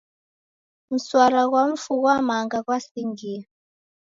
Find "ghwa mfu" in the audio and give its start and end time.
1.49-1.93